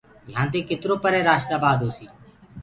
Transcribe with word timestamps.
يهآندي 0.31 0.61
ڪترو 0.69 0.95
پري 1.03 1.19
رآشدآبآد 1.29 1.77
هوسي 1.85 2.07